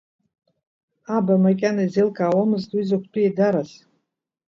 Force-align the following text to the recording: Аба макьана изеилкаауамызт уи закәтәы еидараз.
Аба 1.15 1.33
макьана 1.43 1.83
изеилкаауамызт 1.87 2.69
уи 2.75 2.87
закәтәы 2.89 3.19
еидараз. 3.23 3.69